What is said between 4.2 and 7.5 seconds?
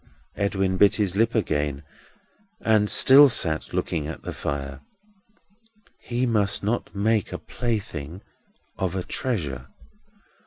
the fire. "He must not make a